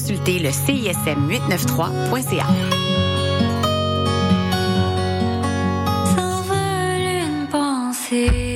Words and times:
consulter 0.00 0.38
le 0.38 0.48
CISM893.ca. 0.50 2.46
S'envole 6.14 7.50
une. 7.50 8.49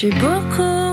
J'ai 0.00 0.10
beaucoup 0.10 0.87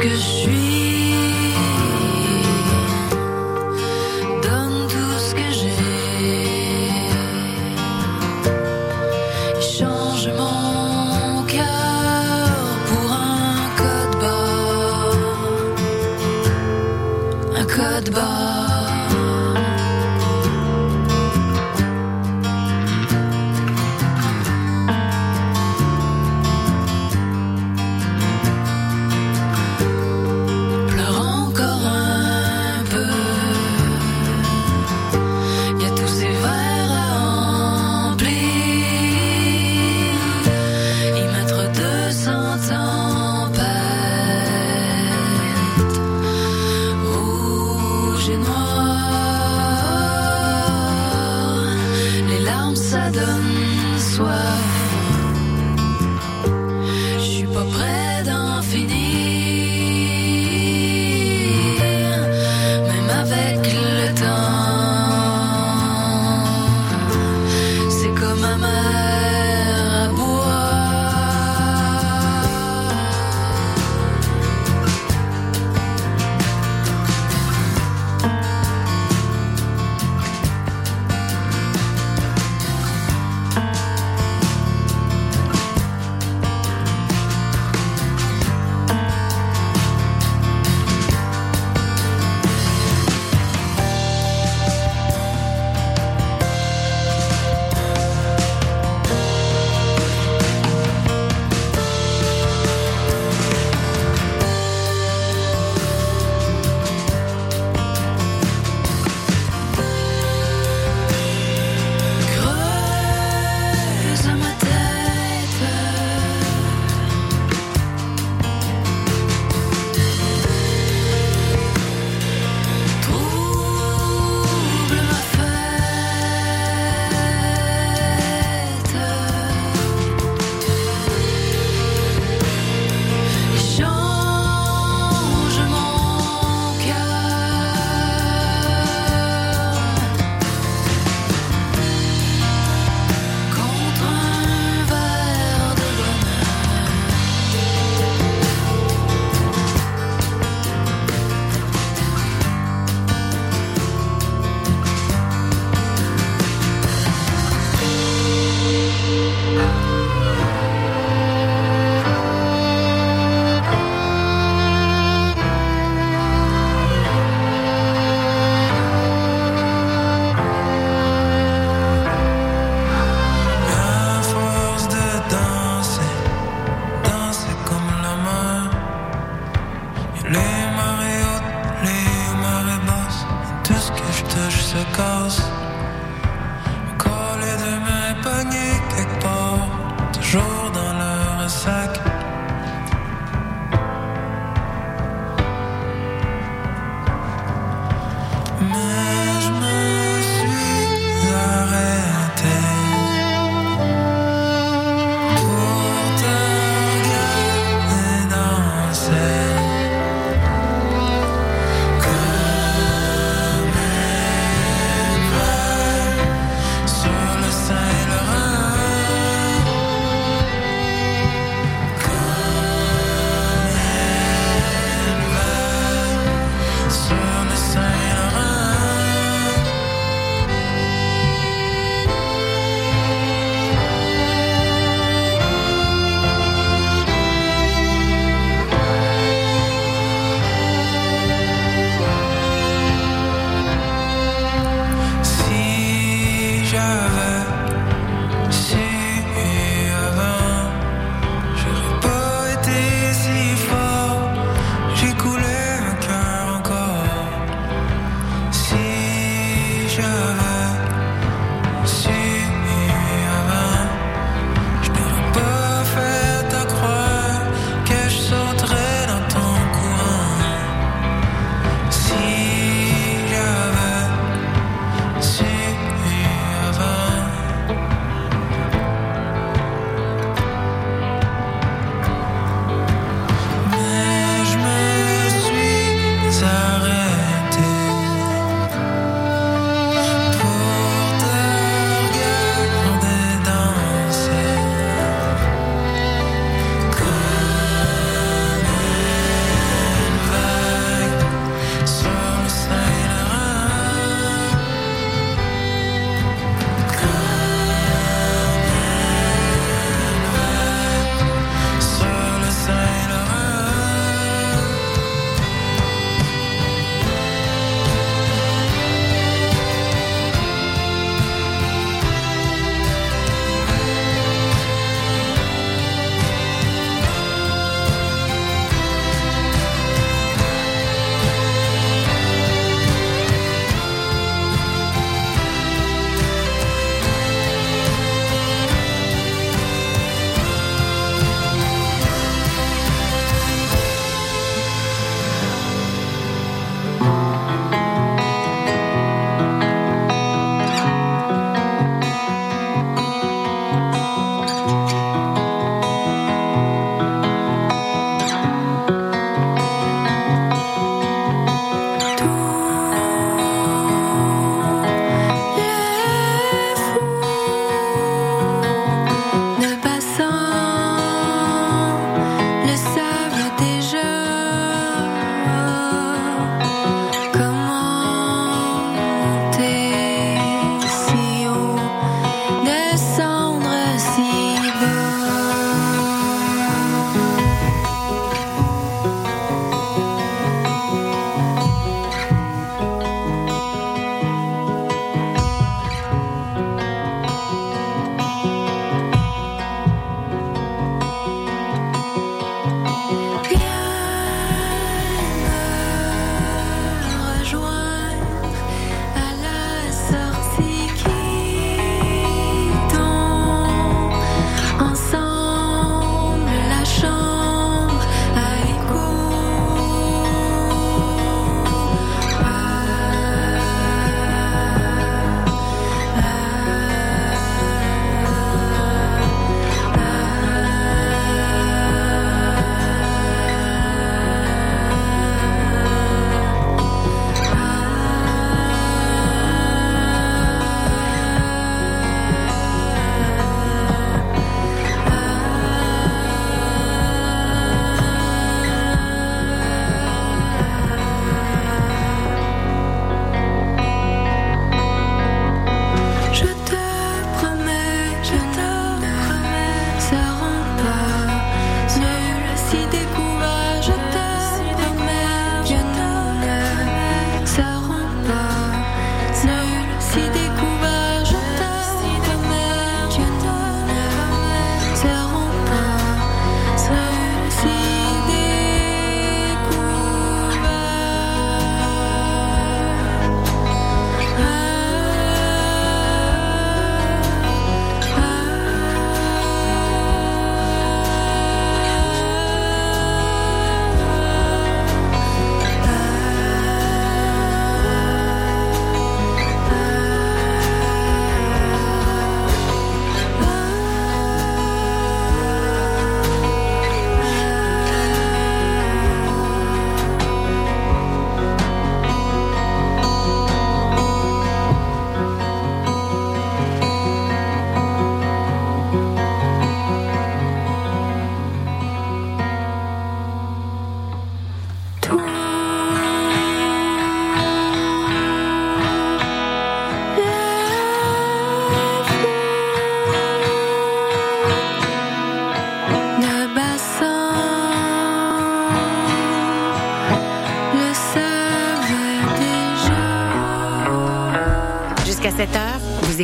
que 0.00 0.08
je 0.08 0.16
suis. 0.16 0.69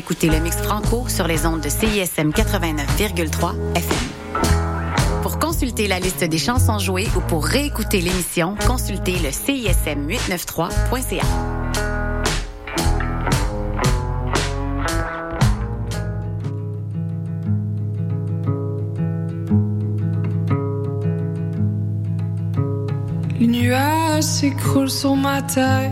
écoutez 0.07 0.29
le 0.29 0.39
mix 0.39 0.57
franco 0.59 1.09
sur 1.09 1.27
les 1.27 1.47
ondes 1.47 1.63
de 1.63 1.69
CISM 1.69 2.31
89,3 2.31 3.55
FM. 3.75 3.99
Pour 5.21 5.41
consulter 5.41 5.89
la 5.89 5.99
liste 5.99 6.23
des 6.23 6.39
chansons 6.39 6.79
jouées 6.79 7.09
ou 7.17 7.21
pour 7.23 7.45
réécouter 7.45 8.01
l'émission, 8.01 8.55
consultez 8.69 9.17
le 9.19 9.31
CISM893.ca. 9.31 11.25
Les 23.41 23.47
nuages 23.49 24.23
s'écroulent 24.23 24.89
sur 24.89 25.17
ma 25.17 25.43
tête, 25.43 25.91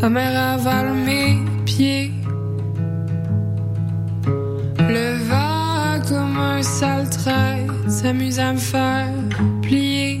la 0.00 0.08
mer 0.08 0.54
avale 0.54 0.94
mes 0.94 1.44
pieds. 1.66 2.19
sale 6.62 7.08
trait 7.08 7.66
s'amuse 7.88 8.38
à 8.38 8.52
me 8.52 8.58
faire 8.58 9.08
plier. 9.62 10.20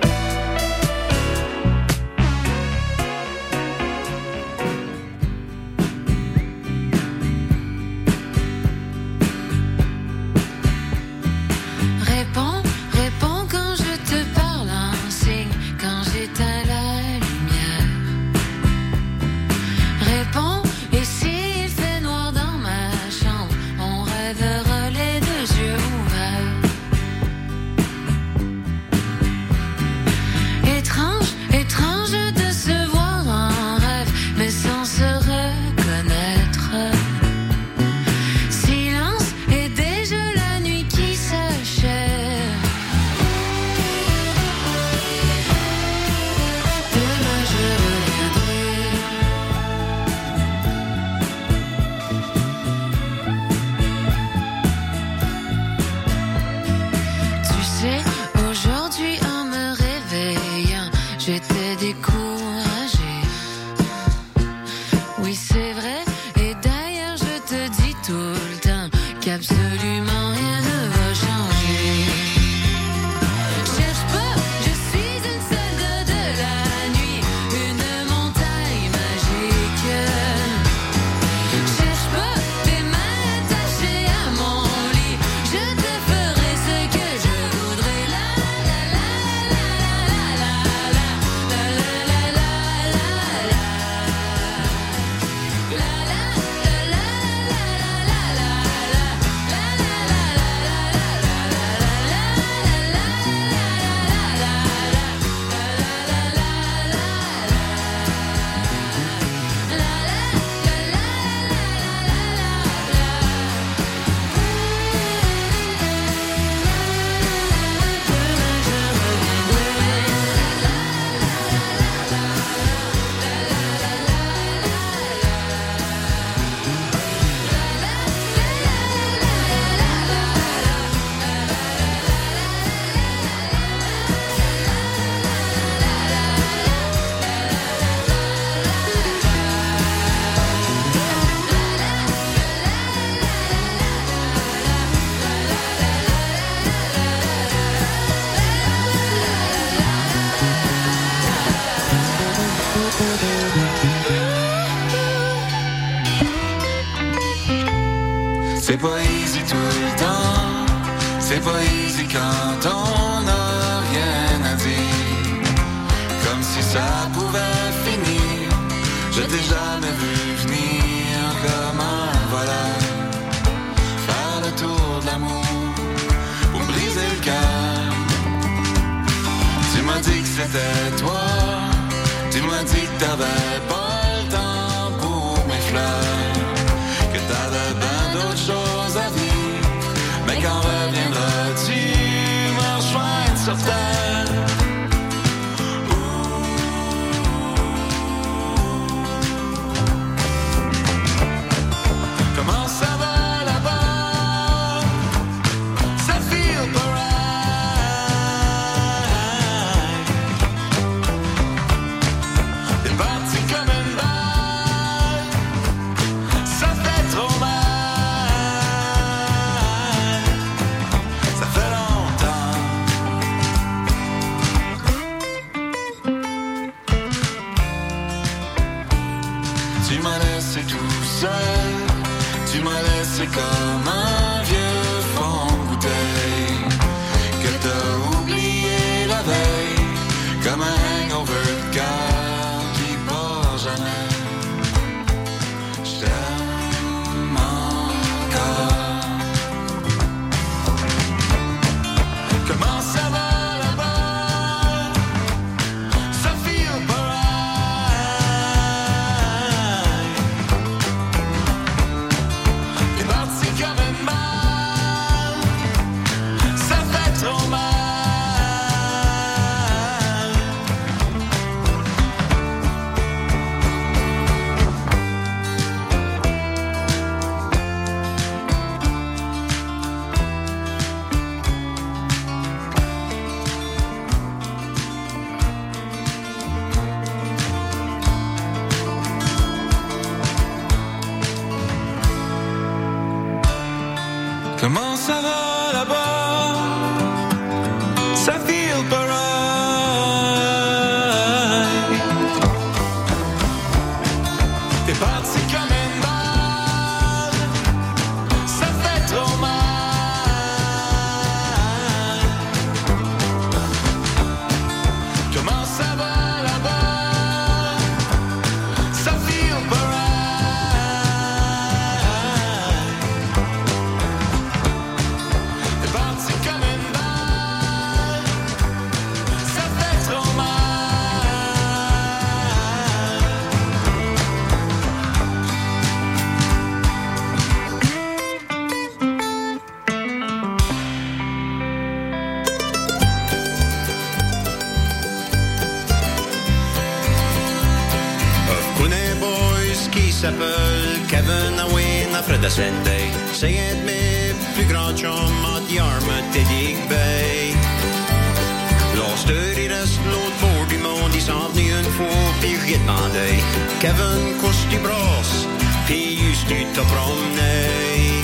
j'ai 363.13 363.19
demandé 363.19 363.43
Kevin, 363.79 364.41
qu'est-ce 364.41 364.65
que 364.65 364.71
tu 364.71 364.77
brosses? 364.79 365.47
Puis 365.85 366.17
juste 366.17 366.47
tu 366.47 366.65
te 366.65 366.79
promener. 366.79 368.23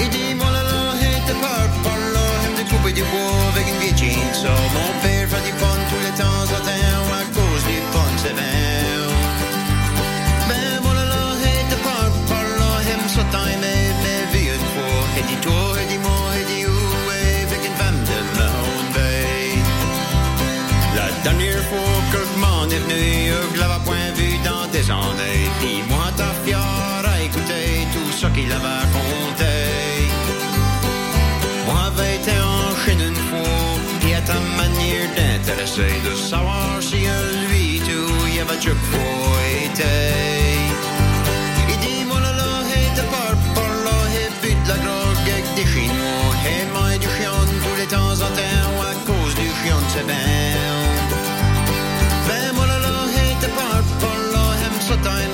Il 0.00 0.08
dit, 0.10 0.34
moi 0.34 0.50
là 0.50 0.62
là, 0.62 0.94
hey, 1.00 1.20
t'es 1.26 1.34
pas 1.34 1.68
par 1.82 1.96
là, 2.14 2.26
aime 2.46 2.56
de 2.64 2.70
couper 2.70 2.92
du 2.92 3.02
bois 3.02 3.42
avec 3.52 3.66
une 3.68 3.78
vieille 3.80 3.96
chainsaw. 3.96 4.48
Mon 4.74 4.90
père 5.02 5.28
fait 5.28 5.44
du 5.46 5.52
fun 5.58 5.78
tous 5.90 6.02
les 6.06 6.14
temps 6.20 6.44
en 6.56 6.60
temps 6.68 7.06
à 7.20 7.24
cause 7.36 7.64
du 7.70 7.78
fun, 7.92 8.12
c'est 8.16 8.34
bien. 8.34 9.08
Ben 10.48 10.80
voilà 10.82 11.04
là, 11.04 11.24
hey, 11.44 11.64
t'es 11.68 11.76
pas 11.76 12.06
par 12.28 12.42
là, 12.60 12.70
aime 12.92 13.08
ça 13.08 13.24
time, 13.30 13.60
mais, 13.60 13.92
mais 14.02 14.22
vu 14.32 14.44
une 14.56 14.68
fois. 14.74 15.02
Et 15.18 15.22
dis-toi, 15.28 15.66
et 15.82 15.86
dis-moi, 15.92 16.22
et 16.40 16.44
dis 16.50 16.66
où, 16.66 16.78
et 17.12 17.42
avec 17.46 17.62
une 17.68 17.76
femme 17.76 18.00
de 18.10 18.18
Mahone 18.38 18.90
Bay. 18.94 19.58
La 20.96 21.08
dernière 21.22 21.62
fois 21.70 21.96
que 22.12 22.18
je 22.18 22.38
m'en 22.40 22.64
est 22.68 22.78
venu, 22.78 23.23
qu'il 28.34 28.50
avait 28.50 28.76
raconté. 28.82 29.54
Moi, 31.66 31.80
avait 31.86 32.16
été 32.16 32.32
en 32.32 32.66
Chine 32.82 33.02
une 33.10 33.22
fois, 33.28 33.68
puis 34.00 34.14
à 34.14 34.20
ta 34.20 34.38
manière 34.60 35.08
d'intéresser, 35.16 35.94
de 36.08 36.14
savoir 36.16 36.76
si 36.80 36.98
lui 37.48 37.80
tout 37.88 38.26
y 38.36 38.40
avait 38.40 38.60
fois 38.90 39.38
été. 39.64 39.94
Il 41.68 41.78
dit, 41.84 42.04
moi 42.06 42.20
de 44.64 44.68
la 44.68 44.78
drogue 44.84 45.28
avec 45.32 45.46
des 45.54 45.66
Chinois, 45.72 46.32
hey, 46.44 46.66
moi 46.72 46.98
du 46.98 47.08
chien 47.16 47.32
tous 47.62 47.76
les 47.80 47.86
temps 47.86 48.16
en 48.26 48.30
temps, 48.38 48.74
à 48.90 48.94
cause 49.08 49.34
du 49.34 49.48
chien, 49.60 49.78
c'est 49.92 50.06
bien. 50.06 50.54
Ben 52.28 52.52
moi 52.56 52.66
là 52.66 52.78
là, 52.78 52.96
t'es 53.40 53.52
pas 53.58 53.82
par 54.02 54.18
là, 54.34 54.44
aime 54.66 54.80
ça 54.80 54.96
time, 55.06 55.33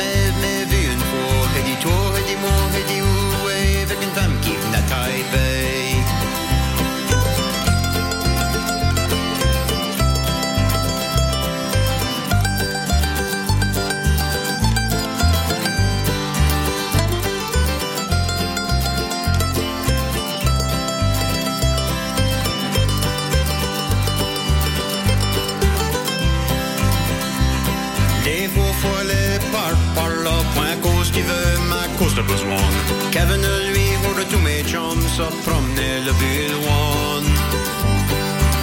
promener 35.45 36.01
le 36.07 36.13
Bill-One. 36.21 37.31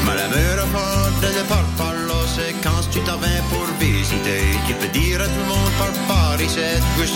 Mais 0.05 0.15
la 0.15 0.27
meilleure 0.27 0.67
part 0.67 1.11
de 1.21 1.27
le 1.37 1.43
par, 1.47 1.65
par 1.77 1.93
là, 1.93 2.19
c'est 2.35 2.53
quand 2.63 2.81
tu 2.91 2.99
t'en 3.01 3.17
viens 3.17 3.43
pour 3.51 3.65
visiter. 3.79 4.41
Tu 4.67 4.73
peux 4.73 4.91
dire 4.99 5.21
à 5.21 5.25
tout 5.25 5.41
le 5.45 5.49
monde 5.53 5.73
par 5.79 5.93
par 6.07 6.41
ici, 6.41 6.59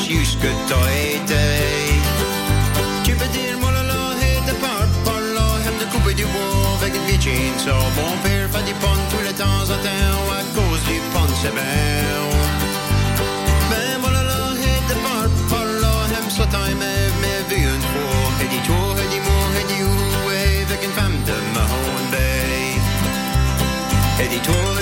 juste 0.08 0.40
que 0.42 0.52
t'as 0.68 0.90
été. 1.18 1.46
Tu 3.04 3.14
peux 3.16 3.32
dire, 3.38 3.58
moi 3.60 3.72
là 3.72 3.84
là, 3.84 4.02
hey, 4.22 4.40
de 4.48 4.54
par, 4.64 4.86
par 5.06 5.22
là, 5.36 5.48
aime 5.68 5.80
de 5.84 5.88
couper 5.92 6.14
du 6.14 6.26
Et 24.52 24.81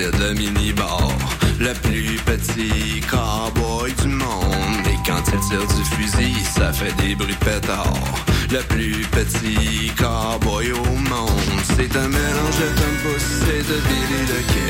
vide 0.00 0.16
le 0.18 0.34
mini-bar. 0.34 1.12
Le 1.58 1.72
plus 1.74 2.16
petit 2.24 3.00
cowboy 3.10 3.92
du 4.02 4.08
monde. 4.08 4.86
Et 4.86 4.98
quand 5.06 5.22
il 5.32 5.40
tire 5.48 5.66
du 5.66 5.84
fusil, 5.94 6.34
ça 6.44 6.72
fait 6.72 6.94
des 7.02 7.14
bruits 7.14 7.36
de. 7.40 7.84
Le 8.50 8.60
plus 8.62 9.06
petit 9.10 9.92
cowboy 9.96 10.72
au 10.72 10.84
monde. 10.84 11.60
C'est 11.76 11.94
un 11.96 12.08
mélange 12.08 12.58
de 12.62 12.68
Tom 12.78 12.94
Pouce 13.02 13.42
et 13.54 13.62
de 13.62 13.76
Billy 13.86 14.20
le 14.32 14.40
Kid. 14.52 14.69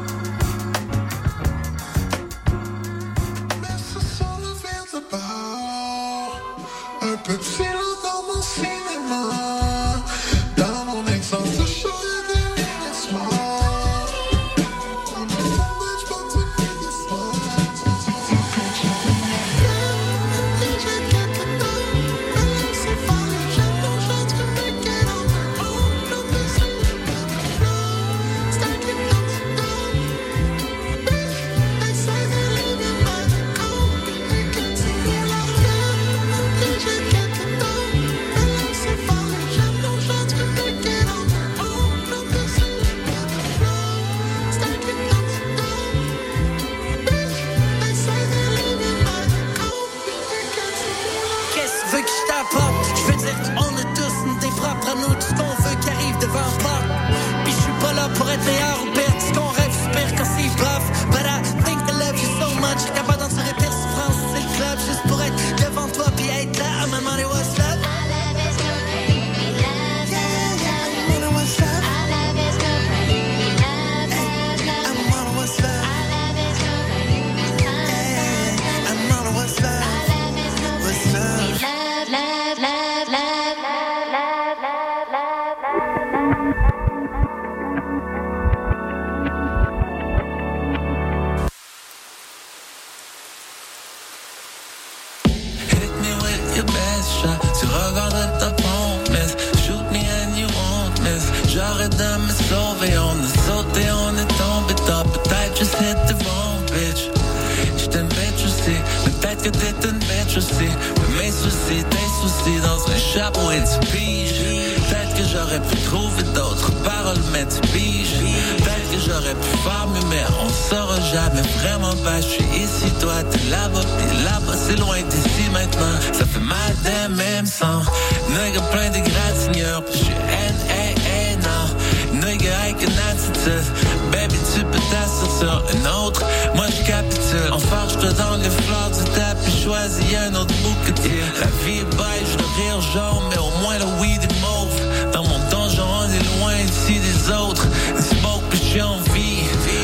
mes 111.17 111.31
soucis, 111.31 111.83
tes 111.89 112.07
soucis 112.21 112.59
dans 112.61 112.91
un 112.91 112.97
chapeau 112.97 113.51
et 113.51 113.61
tu 113.61 113.87
piges. 113.91 114.41
Peut-être 114.89 115.13
que 115.15 115.23
j'aurais 115.31 115.59
pu 115.59 115.75
trouver 115.83 116.23
d'autres 116.33 116.71
paroles, 116.83 117.21
mais 117.31 117.45
tu 117.45 117.61
piges. 117.71 118.15
Peut-être 118.57 118.91
que 118.91 118.99
j'aurais 118.99 119.35
pu 119.35 119.57
faire 119.63 119.81
mais 120.09 120.23
on 120.43 120.49
saura 120.69 120.99
jamais 121.13 121.41
vraiment 121.59 121.95
pas. 122.03 122.19
Je 122.21 122.27
suis 122.27 122.43
ici, 122.55 122.91
toi 122.99 123.23
t'es 123.29 123.49
là-bas, 123.49 123.81
pis 123.81 124.23
là-bas 124.23 124.57
c'est 124.67 124.77
loin 124.77 124.97
d'ici 125.09 125.49
maintenant. 125.51 125.95
Ça 126.13 126.25
fait 126.25 126.39
mal 126.39 126.73
des 126.83 127.15
mêmes 127.15 127.45
sang. 127.45 127.81
Nigga 128.29 128.61
plein 128.71 128.89
de 128.89 128.99
gratigneurs, 129.09 129.83
je 129.91 129.97
suis 129.97 130.13
N.A.A. 130.13 131.37
non. 131.47 132.25
Nigga 132.25 132.51
avec 132.63 132.81
une 132.81 132.99
attitude. 133.09 133.67
Baby, 134.11 134.37
tu 134.53 134.63
peux 134.65 134.83
t'asseoir 134.91 135.31
sur 135.39 135.63
une 135.75 135.87
autre. 135.87 136.23
Moi 136.55 136.65
je 136.67 136.85
capitule. 136.85 137.53
Enfarge-toi 137.53 138.11
dans 138.13 138.35
les 138.37 138.49
fleurs 138.49 138.91
du 138.91 139.03
tapis, 139.11 139.30
choisis 139.61 140.15
un 140.15 140.33
autre 140.35 140.53
bouquetier. 140.63 141.21
La 141.39 141.47
vie 141.63 141.79
est 141.79 141.95
beige, 141.95 142.33
le 142.37 142.45
rire 142.61 142.81
jaune, 142.81 143.23
mais 143.29 143.37
au 143.37 143.51
moins 143.61 143.77
le 143.77 144.01
weed 144.01 144.23
est 144.23 144.41
mauve. 144.41 145.11
Dans 145.13 145.23
mon 145.23 145.39
donjon, 145.49 145.83
on 145.83 146.09
est 146.09 146.39
loin 146.39 146.55
ici 146.55 146.99
des 146.99 147.31
autres. 147.31 147.67
Smoke, 147.99 148.43
puis 148.49 148.59
j'suis 148.59 148.81
en 148.81 148.97
vie. 149.13 149.43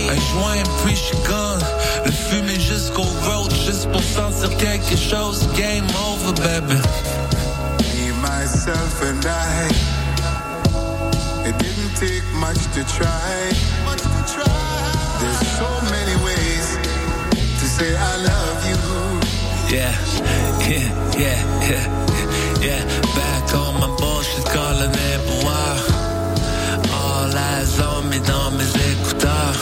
Un 0.09 0.15
joint, 0.15 0.63
puis 0.83 0.95
j'suis 0.95 1.17
gone. 1.27 1.61
Le 2.05 2.11
fumer 2.11 2.59
jusqu'au 2.59 3.03
road, 3.03 3.53
juste 3.65 3.87
pour 3.91 4.01
sentir 4.01 4.55
quelque 4.57 4.97
chose. 4.97 5.47
Game 5.55 5.85
over, 6.09 6.33
baby. 6.41 6.81
Me, 7.93 8.13
myself, 8.21 9.01
and 9.03 9.25
I. 9.25 9.69
It 11.47 11.57
didn't 11.59 11.93
take 11.95 12.23
much 12.39 12.61
to 12.73 12.83
try. 12.97 13.53
Much 13.85 14.01
to 14.01 14.33
try. 14.33 14.43
There's 15.19 15.47
so 15.59 15.69
many 15.91 16.15
ways 16.25 16.77
to 17.59 17.65
say 17.65 17.95
I 17.95 18.17
love 18.23 18.65
you. 18.69 19.16
Yeah, 19.69 19.91
yeah, 20.69 20.87
yeah, 21.19 21.39
yeah, 21.67 21.85
yeah. 22.61 22.83
Back 23.15 23.53
on 23.53 23.73
my 23.81 23.93
bullshit, 23.99 24.45
calling 24.45 24.91
it 24.91 25.19
boire. 25.27 25.83
All 26.93 27.35
eyes 27.35 27.77
on 27.81 28.07
me 28.09 28.17
dans 28.19 28.51
mes 28.51 28.71
écouteurs. 28.91 29.59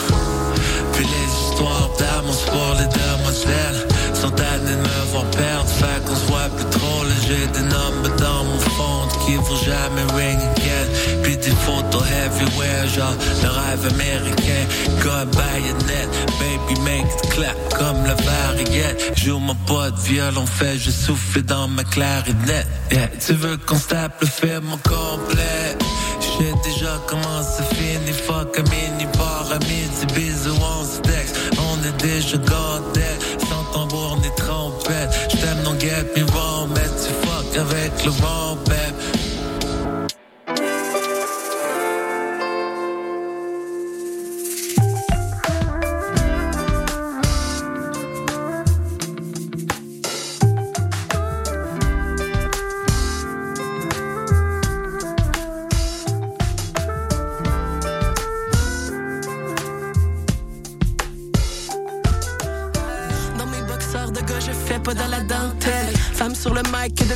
Puis 0.92 1.04
les 1.04 1.26
histoires 1.26 1.90
d'amour 1.98 2.40
pour 2.46 2.74
les 2.78 2.86
demoiselles 2.86 3.86
sont 4.20 4.30
tannées 4.30 4.70
de 4.70 4.76
me 4.76 5.10
voir 5.12 5.24
perdre. 5.30 5.68
Fait 5.68 6.00
qu'on 6.04 6.16
se 6.16 6.26
voit 6.26 6.48
plus 6.56 6.70
trop. 6.78 7.02
J'ai 7.26 7.46
des 7.48 7.66
nombres 7.68 8.16
dans 8.18 8.44
mon 8.44 8.58
fond 8.76 9.02
qui 9.24 9.34
vont 9.36 9.62
jamais 9.64 10.06
ring 10.14 10.38
again. 10.56 10.86
Puis 11.22 11.36
des 11.36 11.56
photos 11.66 12.02
everywhere, 12.24 12.86
genre 12.94 13.16
le 13.42 13.48
rêve 13.48 13.84
américain. 13.94 14.64
God 15.02 15.28
bayonet, 15.36 16.08
baby 16.38 16.80
make 16.80 17.04
it 17.04 17.30
clap 17.30 17.56
comme 17.78 18.04
la 18.04 18.14
variette. 18.14 19.12
Joue 19.16 19.38
mon 19.38 19.54
pote 19.66 19.98
violon, 20.04 20.46
fait 20.46 20.78
je 20.78 20.90
souffle 20.90 21.42
dans 21.42 21.68
ma 21.68 21.84
clarinette. 21.84 22.66
Yeah, 22.92 23.08
tu 23.24 23.34
veux 23.34 23.56
qu'on 23.56 23.78
tape 23.78 24.20
le 24.20 24.26
film 24.26 24.72
au 24.72 24.78
complet? 24.88 25.76
J'ai 26.38 26.52
déjà 26.70 27.00
comment 27.06 27.42
ça 27.42 27.62
finit, 27.74 28.12
fuck 28.12 28.58
un 28.58 28.62
mini 28.62 29.06
bar 29.16 29.46
à 29.50 29.58
midi, 29.60 30.06
bisous, 30.14 30.54
on 30.54 30.84
se 30.84 31.00
texte. 31.00 31.36
On 31.58 31.82
est 31.86 32.02
déjà 32.02 32.36
gâtés, 32.36 32.95
get 35.86 36.16
me 36.16 36.22
wrong, 36.32 36.68
mais 36.74 36.90
tu 37.00 37.12
fuck 37.22 37.56
avec 37.56 38.04
le 38.04 38.10
babe. 38.10 38.85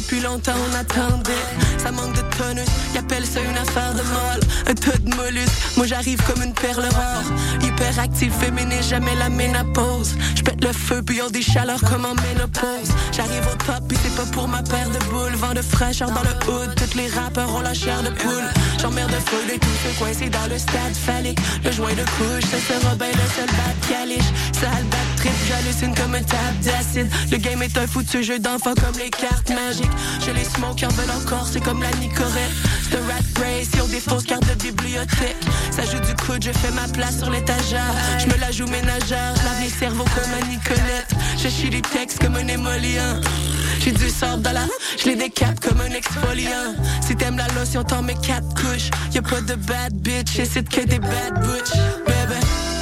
Depuis 0.01 0.21
longtemps 0.21 0.55
on 0.71 0.75
attendait. 0.75 1.47
Ça 1.79 1.91
manque 1.91 2.15
de 2.15 2.23
tonus, 2.37 2.67
ils 2.93 2.99
appellent 2.99 3.27
ça 3.27 3.41
une 3.41 3.57
affaire 3.57 3.93
de 3.95 4.03
molle. 4.03 4.41
Un 4.67 4.75
tas 4.75 4.97
de 4.99 5.15
mollusques, 5.17 5.77
moi 5.77 5.87
j'arrive 5.87 6.21
comme 6.27 6.43
une 6.43 6.55
perle 6.55 6.87
rare. 6.95 7.25
Hyperactive, 7.63 8.33
féminine, 8.33 8.83
jamais 8.83 9.15
la 9.17 9.29
ménopause. 9.29 10.15
Je 10.35 10.43
pète 10.43 10.63
le 10.65 10.73
feu, 10.73 11.03
puis 11.03 11.21
ont 11.23 11.31
des 11.31 11.43
chaleurs 11.43 11.81
comme 11.83 12.05
en 12.05 12.15
ménopause. 12.15 12.91
J'arrive 13.13 13.45
au 13.53 13.57
top, 13.65 13.89
puis 13.89 13.99
c'est 14.03 14.15
pas 14.17 14.27
pour 14.33 14.49
ma 14.49 14.63
paire 14.63 14.89
de 14.89 14.99
boules. 15.11 15.35
Vent 15.35 15.55
de 15.55 15.63
fraîcheur 15.63 16.11
dans 16.11 16.23
le 16.23 16.35
hood, 16.49 16.75
tous 16.77 16.97
les 16.97 17.09
rappeurs 17.09 17.55
ont 17.55 17.61
la 17.61 17.75
chair 17.75 18.03
de 18.03 18.11
poule. 18.11 18.49
J'emmerde 18.81 19.13
foule 19.27 19.51
et 19.53 19.59
tout 19.59 19.69
fait 19.83 19.99
coincé 19.99 20.31
dans 20.31 20.47
le 20.49 20.59
stade 20.59 20.95
phallique. 20.95 21.39
Le 21.65 21.71
joint 21.71 21.93
de 21.93 22.03
couche, 22.17 22.49
ça 22.51 22.59
sera 22.59 22.95
bien 22.95 23.09
le 23.09 23.27
seul 23.37 23.47
bat 23.47 23.89
caliche. 23.89 24.31
Sale 24.53 24.85
bat 24.91 24.97
trip, 25.17 25.33
j'hallucine 25.49 25.95
comme 25.95 26.15
un 26.15 26.23
tap 26.23 26.39
dance. 26.63 26.73
l'acide. 26.73 27.11
Le 27.31 27.37
game 27.37 27.63
est 27.63 27.77
un 27.77 27.87
foutu 27.87 28.23
jeu 28.25 28.39
d'enfant 28.39 28.75
comme 28.75 28.99
les 28.99 29.11
cartes 29.11 29.51
magiques. 29.51 29.91
Je 30.25 30.31
les 30.31 30.45
smoke 30.45 30.77
qui 30.77 30.87
en 30.87 30.91
encore, 30.91 31.47
c'est 31.47 31.61
comme 31.61 31.83
la 31.83 31.91
Nicorette. 32.01 32.53
C'est 32.89 32.97
un 32.97 33.07
rat 33.07 33.45
race, 33.45 33.69
ils 33.75 33.83
ont 33.83 33.89
des 33.89 34.01
fausses 34.01 34.25
cartes 34.25 34.49
de 34.49 34.55
bibliothèque. 34.63 35.37
Ça 35.71 35.83
joue 35.85 36.01
du 36.01 36.15
coude, 36.15 36.43
je 36.43 36.53
fais 36.53 36.73
ma 36.73 36.89
place 36.89 37.19
sur 37.19 37.31
l'étagère. 37.31 37.95
Je 38.19 38.27
me 38.27 38.41
la 38.41 38.51
joue 38.51 38.67
ménagère, 38.67 39.35
lave 39.45 39.61
les 39.63 39.69
cerveaux 39.69 40.05
comme 40.05 40.33
un 40.43 40.47
Nicolette. 40.49 41.13
Je 41.37 41.49
chie 41.49 41.69
les 41.69 41.83
textes 41.83 42.19
comme 42.23 42.37
un 42.37 42.49
émollient. 42.49 43.21
J'ai 43.81 43.93
du 43.93 44.11
sort 44.11 44.37
dans 44.37 44.53
la, 44.53 44.67
je 44.99 45.07
les 45.09 45.17
décape 45.17 45.59
comme 45.61 45.81
un 45.81 45.91
exfoliant. 45.95 46.75
Si 47.01 47.17
t'aimes 47.17 47.39
la 47.39 47.49
lotion, 47.59 47.83
t'en 47.83 48.03
mets 48.03 48.15
quatre 48.15 48.49
couches. 48.55 48.91
Y'a 49.13 49.23
pas 49.23 49.41
de 49.41 49.55
bad 49.55 49.95
bitch, 49.95 50.39
et 50.39 50.45
c'est 50.45 50.69
que 50.69 50.83
des 50.83 50.99
bad 50.99 51.41
butch, 51.41 51.71
baby. 52.07 52.80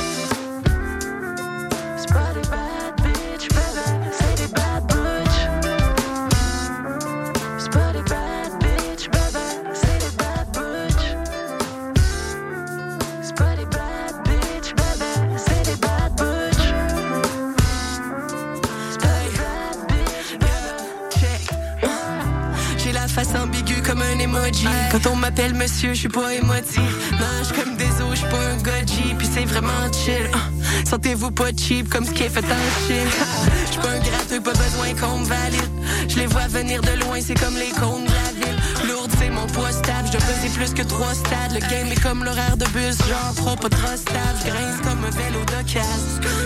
Monsieur, 25.55 25.94
je 25.94 26.01
suis 26.01 26.09
pas 26.09 26.34
émotif. 26.34 26.80
Mange 27.12 27.53
comme 27.57 27.76
des 27.76 27.84
os, 28.03 28.11
je 28.12 28.16
suis 28.16 28.28
pas 28.28 28.38
un 28.38 28.57
goji. 28.57 29.14
Puis 29.18 29.28
c'est 29.32 29.44
vraiment 29.44 29.92
chill. 29.92 30.28
Ah, 30.34 30.38
Sentez-vous 30.88 31.30
pas 31.30 31.51
cheap 31.57 31.88
comme 31.88 32.05
ce 32.05 32.11
qui 32.12 32.24
est 32.24 32.28
fait 32.28 32.44
en 32.44 32.86
Chine. 32.86 33.09
Je 33.66 33.72
suis 33.72 33.80
pas 33.80 33.90
un 33.90 33.99
gratteux, 33.99 34.40
pas 34.40 34.53
besoin 34.53 34.94
qu'on 35.01 35.18
me 35.18 35.26
valide. 35.26 35.70
Je 36.09 36.16
les 36.18 36.26
vois 36.26 36.46
venir 36.49 36.80
de 36.80 37.05
loin, 37.05 37.18
c'est 37.20 37.38
comme 37.38 37.55
les 37.55 37.70
cônes 37.78 38.07
peser 40.39 40.55
plus 40.55 40.74
que 40.74 40.82
trois 40.82 41.14
stades. 41.14 41.53
Le 41.53 41.61
game 41.61 41.89
est 41.91 42.01
comme 42.01 42.24
l'horaire 42.24 42.57
de 42.57 42.64
bus. 42.66 42.97
Genre 43.09 43.34
trop 43.36 43.57
pas 43.57 43.68
trop 43.68 43.97
stable. 43.97 44.39
Grince 44.45 44.80
comme 44.82 45.05
un 45.05 45.11
vélo 45.11 45.41
d'occasion. 45.45 45.82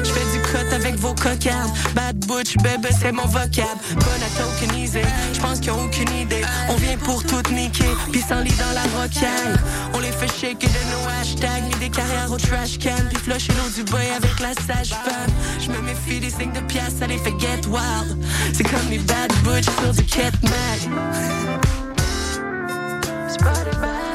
Je 0.05 0.11
fais 0.11 0.37
du 0.37 0.43
cut 0.43 0.75
avec 0.75 0.97
vos 0.97 1.15
cocardes. 1.15 1.71
Bad 1.95 2.17
butch, 2.27 2.57
bébé, 2.59 2.89
c'est 2.99 3.13
mon 3.13 3.27
vocable. 3.27 3.81
Bonne 3.95 4.23
à 4.23 4.31
tokeniser. 4.39 5.03
Je 5.33 5.41
pense 5.41 5.61
qu'ils 5.61 5.73
ont 5.73 5.85
aucune 5.85 6.13
idée. 6.13 6.43
On 6.69 6.77
vient 6.77 6.97
pour 6.99 7.23
tout 7.25 7.43
niquer. 7.53 7.93
Puis 8.11 8.23
sans 8.23 8.41
lit 8.41 8.55
dans 8.59 8.73
la 8.75 8.83
rocaille. 9.01 9.57
On 9.95 10.01
les 10.01 10.13
fait 10.13 10.29
shaker 10.29 10.71
de 10.71 10.83
nos 10.93 11.21
hashtags. 11.21 11.65
Mis 11.65 11.81
des 11.81 11.91
carrières 11.91 12.31
au 12.31 12.37
trash 12.37 12.79
can. 12.79 13.05
Puis 13.11 13.19
flusher 13.19 13.53
l'eau 13.53 13.71
du 13.75 13.91
boy 13.91 14.07
avec 14.17 14.41
la 14.41 14.55
sage-femme. 14.55 15.33
Je 15.61 15.69
méfie 15.83 16.21
des 16.21 16.31
signes 16.31 16.53
de 16.53 16.61
pièces. 16.61 16.97
Ça 16.99 17.07
les 17.07 17.19
fait 17.19 17.35
get 17.39 17.67
wild. 17.69 18.17
C'est 18.53 18.65
comme 18.65 18.89
les 18.91 18.99
bad 18.99 19.33
butch 19.45 19.67
sur 19.81 19.93
du 19.93 20.05
cat 20.05 20.31
mag. 20.43 21.82
C'est 23.33 24.12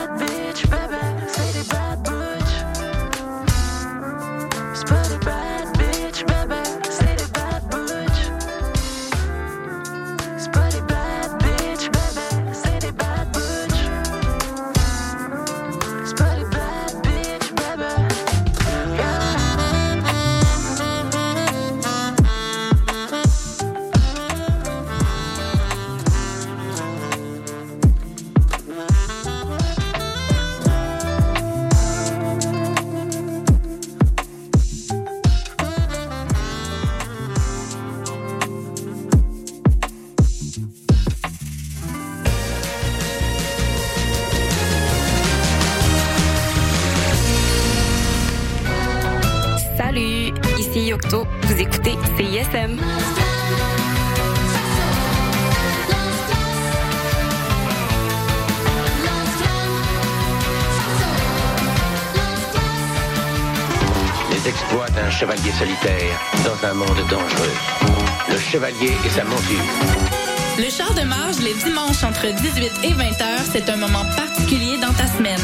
entre 72.27 72.41
18 72.41 72.71
et 72.83 72.93
20 72.93 73.03
heures, 73.21 73.45
c'est 73.51 73.69
un 73.69 73.77
moment 73.77 74.03
particulier 74.15 74.77
dans 74.77 74.93
ta 74.93 75.07
semaine. 75.07 75.39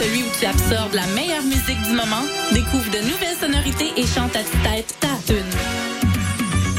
Celui 0.00 0.22
où 0.22 0.26
tu 0.38 0.46
absorbes 0.46 0.94
la 0.94 1.06
meilleure 1.08 1.42
musique 1.42 1.80
du 1.82 1.92
moment, 1.92 2.22
découvre 2.52 2.90
de 2.90 2.98
nouvelles 2.98 3.36
sonorités 3.40 3.92
et 3.96 4.06
chante 4.06 4.34
à 4.36 4.42
tue-tête 4.42 4.94
ta 5.00 5.08
tune. 5.26 5.44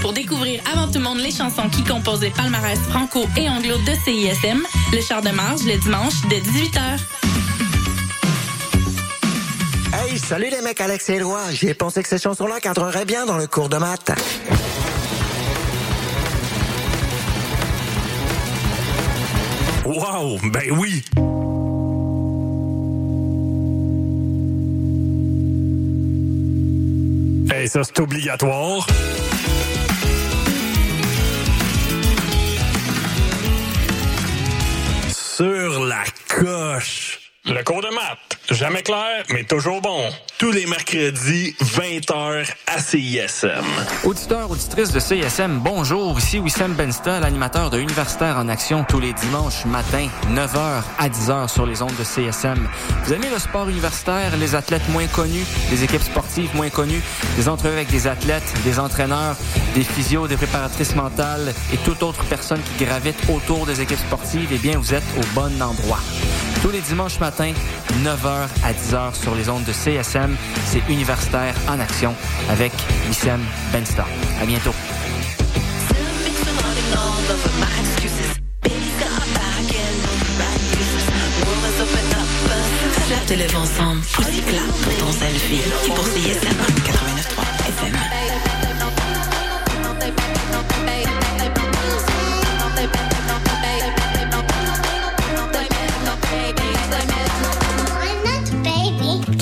Pour 0.01 0.13
découvrir 0.13 0.61
avant 0.71 0.87
tout 0.87 0.99
le 0.99 1.03
monde 1.03 1.19
les 1.19 1.31
chansons 1.31 1.69
qui 1.69 1.83
composent 1.83 2.21
les 2.21 2.29
palmarès 2.29 2.79
franco 2.89 3.25
et 3.37 3.49
anglo 3.49 3.77
de 3.77 3.93
CISM, 4.03 4.63
le 4.91 5.01
char 5.01 5.21
de 5.21 5.29
marge 5.29 5.63
le 5.63 5.77
dimanche 5.77 6.13
dès 6.29 6.39
18h. 6.39 6.99
Hey, 9.93 10.17
salut 10.17 10.49
les 10.49 10.61
mecs, 10.61 10.81
Alex 10.81 11.09
et 11.09 11.15
Éloi. 11.15 11.39
J'y 11.51 11.67
ai 11.67 11.73
pensé 11.73 12.01
que 12.03 12.09
ces 12.09 12.19
chansons-là 12.19 12.59
cadreraient 12.59 13.05
bien 13.05 13.25
dans 13.25 13.37
le 13.37 13.47
cours 13.47 13.69
de 13.69 13.77
maths. 13.77 14.11
Wow, 19.85 20.39
ben 20.51 20.71
oui! 20.71 21.03
Et 27.53 27.67
ça, 27.67 27.83
c'est 27.83 27.99
obligatoire. 27.99 28.87
Sur 35.11 35.85
la 35.85 36.03
coche. 36.29 37.22
Le 37.45 37.61
cours 37.61 37.81
de 37.81 37.89
maths. 37.89 38.37
Jamais 38.51 38.83
clair, 38.83 39.25
mais 39.29 39.43
toujours 39.43 39.81
bon. 39.81 40.09
Tous 40.37 40.51
les 40.51 40.65
mercredis, 40.65 41.53
20h 41.61 42.45
à 42.67 42.79
CISM. 42.79 43.65
Auditeurs, 44.05 44.49
auditrices 44.49 44.93
de 44.93 44.99
CSM, 44.99 45.59
bonjour. 45.59 46.17
Ici 46.17 46.39
Wissam 46.39 46.73
Bensta, 46.73 47.19
l'animateur 47.19 47.69
de 47.69 47.79
Universitaire 47.79 48.37
en 48.37 48.47
Action 48.47 48.85
tous 48.87 49.01
les 49.01 49.11
dimanches 49.11 49.65
matin, 49.65 50.07
9h 50.31 50.83
à 50.97 51.09
10h 51.09 51.49
sur 51.49 51.65
les 51.65 51.81
ondes 51.81 51.95
de 51.99 52.03
CSM. 52.05 52.65
Vous 53.03 53.13
aimez 53.13 53.29
le 53.29 53.39
sport 53.39 53.67
universitaire, 53.67 54.37
les 54.37 54.55
athlètes 54.55 54.87
moins 54.89 55.07
connus, 55.07 55.45
les 55.69 55.83
équipes 55.83 56.03
sportives 56.03 56.55
moins 56.55 56.69
connues, 56.69 57.01
des 57.35 57.49
entrevues 57.49 57.73
avec 57.73 57.89
des 57.89 58.07
athlètes, 58.07 58.53
des 58.63 58.79
entraîneurs, 58.79 59.35
des 59.75 59.83
physios, 59.83 60.29
des 60.29 60.37
préparatrices 60.37 60.95
mentales 60.95 61.53
et 61.73 61.77
toute 61.77 62.03
autre 62.03 62.23
personne 62.29 62.61
qui 62.61 62.85
gravite 62.85 63.17
autour 63.29 63.65
des 63.65 63.81
équipes 63.81 63.99
sportives, 63.99 64.49
eh 64.53 64.57
bien, 64.57 64.77
vous 64.77 64.93
êtes 64.93 65.03
au 65.17 65.25
bon 65.35 65.61
endroit. 65.61 65.99
Tous 66.61 66.69
les 66.69 66.79
dimanches 66.79 67.19
matin, 67.19 67.32
9h 67.41 68.47
à 68.63 68.73
10h 68.73 69.15
sur 69.15 69.33
les 69.35 69.49
ondes 69.49 69.63
de 69.63 69.71
CSM, 69.71 70.35
c'est 70.65 70.81
Universitaire 70.89 71.55
en 71.67 71.79
Action 71.79 72.13
avec 72.49 72.71
Wissem 73.07 73.41
Benstar. 73.71 74.07
À 74.41 74.45
bientôt. 74.45 74.73
Flatte-le 83.07 83.57
ensemble, 83.57 84.01
poussy 84.13 84.41
clap 84.41 84.67
pour 84.67 84.97
ton 84.97 85.11
selfie. 85.11 85.61
Qui 85.83 85.91
pour 85.91 86.05
CISM 86.05 86.57
89.3 86.85 87.43
FM. 87.67 88.52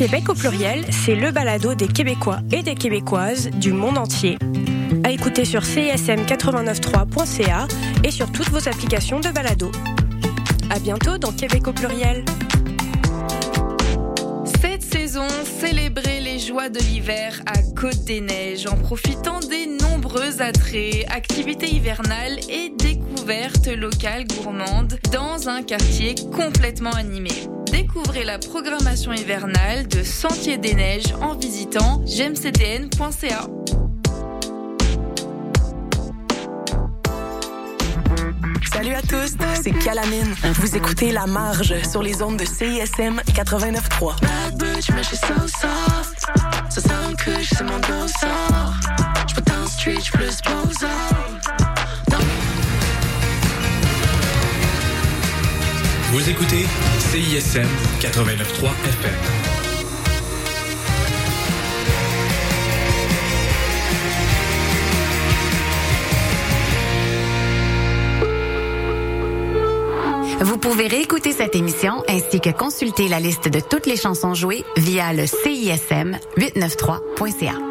Québec 0.02 0.30
au 0.30 0.34
pluriel, 0.34 0.84
c'est 0.90 1.14
le 1.14 1.30
balado 1.30 1.76
des 1.76 1.88
Québécois 1.88 2.40
et 2.52 2.64
des 2.64 2.74
Québécoises 2.74 3.52
du 3.52 3.72
monde 3.72 4.00
entier. 4.00 4.40
À 5.04 5.12
écouter 5.12 5.46
sur 5.46 5.62
csm893.ca 5.62 7.68
et 8.04 8.10
sur 8.10 8.32
toutes 8.32 8.50
vos 8.50 8.68
applications 8.68 9.20
de 9.20 9.30
balado. 9.30 9.72
À 10.72 10.80
bientôt 10.80 11.20
dans 11.20 11.32
Québec 11.32 11.68
au 11.68 11.74
pluriel. 11.74 12.26
Cette 14.60 14.82
saison, 14.82 15.28
célébrez 15.60 16.20
les 16.20 16.40
joies 16.40 16.70
de 16.70 16.80
l'hiver 16.80 17.40
à 17.46 17.62
Côte 17.80 18.04
des 18.04 18.22
Neiges 18.22 18.66
en 18.66 18.78
profitant 18.78 19.40
des 19.40 19.68
nombreux 19.68 20.42
attraits, 20.42 21.06
activités 21.12 21.70
hivernales 21.70 22.40
et 22.50 22.74
découvertes 22.76 23.68
locales 23.68 24.26
gourmandes 24.26 24.98
dans 25.14 25.48
un 25.48 25.62
quartier 25.62 26.16
complètement 26.34 26.90
animé. 26.90 27.30
Découvrez 27.72 28.24
la 28.24 28.38
programmation 28.38 29.14
hivernale 29.14 29.88
de 29.88 30.04
Sentier 30.04 30.58
des 30.58 30.74
Neiges 30.74 31.14
en 31.22 31.36
visitant 31.36 32.02
gemctn.ca. 32.06 33.48
Salut 38.74 38.94
à 38.94 39.02
tous, 39.02 39.36
c'est 39.62 39.72
Calamine. 39.72 40.34
Vous 40.56 40.76
écoutez 40.76 41.12
La 41.12 41.28
Marge 41.28 41.74
sur 41.90 42.02
les 42.02 42.22
ondes 42.22 42.38
de 42.38 42.46
CISM 42.46 43.22
89.3. 43.34 44.22
Bad 44.22 44.58
bitch, 44.58 44.90
mais 44.92 45.04
j'suis 45.04 45.18
so 45.18 45.48
soft. 45.48 46.26
Ça 46.70 46.82
sent 46.82 46.90
un 46.90 47.14
couche, 47.14 47.50
c'est 47.50 47.64
mon 47.64 47.80
dossard. 47.80 48.80
J'peux 49.28 49.42
dans 49.42 49.62
le 49.62 49.68
Vous 56.12 56.30
écoutez 56.30 56.66
CISM 57.00 57.70
89.3 58.02 58.70
FM. 58.84 59.14
Vous 70.42 70.58
pouvez 70.58 70.88
réécouter 70.88 71.32
cette 71.32 71.56
émission 71.56 72.04
ainsi 72.10 72.42
que 72.42 72.50
consulter 72.50 73.08
la 73.08 73.22
liste 73.22 73.48
de 73.48 73.62
toutes 73.62 73.86
les 73.86 73.96
chansons 73.96 74.34
jouées 74.34 74.66
via 74.76 75.14
le 75.14 75.26
CISM 75.26 76.18
893.ca. 76.38 77.71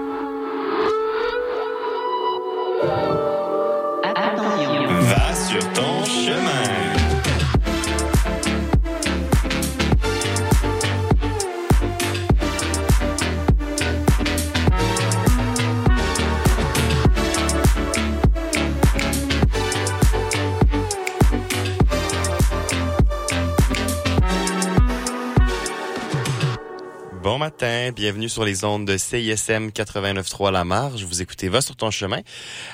matin, 27.41 27.91
bienvenue 27.97 28.28
sur 28.28 28.45
les 28.45 28.64
ondes 28.64 28.84
de 28.86 28.99
CISM 28.99 29.68
89.3 29.70 30.53
La 30.53 30.64
Marge. 30.64 31.05
Vous 31.05 31.22
écoutez 31.22 31.49
Va 31.49 31.62
sur 31.62 31.74
ton 31.74 31.91
chemin 31.91 32.20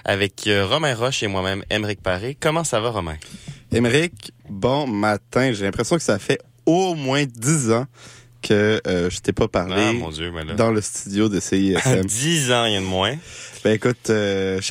avec 0.04 0.48
euh, 0.48 0.66
Romain 0.66 0.92
Roche 0.92 1.22
et 1.22 1.28
moi-même, 1.28 1.62
Émeric 1.70 2.02
Paré. 2.02 2.36
Comment 2.40 2.64
ça 2.64 2.80
va, 2.80 2.90
Romain? 2.90 3.14
Émeric, 3.70 4.32
bon 4.50 4.88
matin. 4.88 5.52
J'ai 5.52 5.62
l'impression 5.66 5.94
que 5.94 6.02
ça 6.02 6.18
fait 6.18 6.40
au 6.66 6.96
moins 6.96 7.24
10 7.26 7.70
ans 7.70 7.86
que 8.42 8.80
euh, 8.88 9.08
je 9.08 9.20
t'ai 9.20 9.32
pas 9.32 9.46
parlé 9.46 9.76
Ah, 9.88 9.92
mon 9.92 10.10
Dieu, 10.10 10.32
mais 10.32 10.44
là. 10.44 10.54
dans 10.54 10.72
le 10.72 10.80
studio 10.80 11.28
de 11.28 11.38
CISM. 11.38 12.04
10 12.04 12.50
ans, 12.52 12.64
il 12.66 12.72
y 12.72 12.76
a 12.76 12.80
de 12.80 12.84
moins. 12.84 13.14
Ben 13.62 13.72
écoute, 13.72 14.10
euh, 14.10 14.56
je 14.56 14.62
sais 14.62 14.64